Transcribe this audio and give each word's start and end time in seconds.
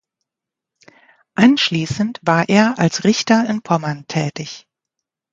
Anschließend 1.35 2.21
war 2.23 2.49
er 2.49 2.79
als 2.79 3.03
Richter 3.03 3.47
in 3.47 3.61
Pommern 3.61 4.07
tätig. 4.07 4.65